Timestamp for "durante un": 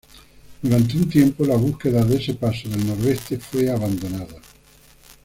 0.63-1.07